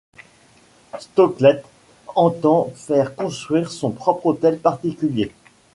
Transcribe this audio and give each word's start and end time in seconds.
Stoclet 0.97 1.61
entend 2.15 2.71
faire 2.73 3.13
construire 3.13 3.69
son 3.71 3.91
propre 3.91 4.25
hôtel 4.25 4.57
particulier. 4.57 5.31